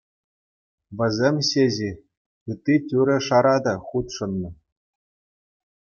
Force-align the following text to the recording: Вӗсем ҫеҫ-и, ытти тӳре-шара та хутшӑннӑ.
Вӗсем 1.01 1.35
ҫеҫ-и, 1.51 1.91
ытти 2.55 2.75
тӳре-шара 2.89 3.55
та 3.69 3.73
хутшӑннӑ. 3.87 4.51